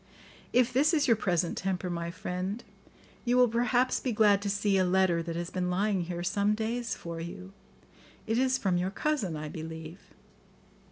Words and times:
"If 0.51 0.73
this 0.73 0.95
is 0.95 1.05
your 1.05 1.15
present 1.15 1.55
temper, 1.59 1.87
my 1.87 2.09
friend, 2.09 2.63
you 3.23 3.37
will 3.37 3.47
perhaps 3.47 3.99
be 3.99 4.11
glad 4.11 4.41
to 4.41 4.49
see 4.49 4.75
a 4.79 4.83
letter 4.83 5.21
that 5.21 5.35
has 5.35 5.51
been 5.51 5.69
lying 5.69 6.05
here 6.05 6.23
some 6.23 6.55
days 6.55 6.95
for 6.95 7.19
you; 7.19 7.53
it 8.25 8.39
is 8.39 8.57
from 8.57 8.77
your 8.77 8.89
cousin, 8.89 9.37
I 9.37 9.47
believe." 9.47 9.99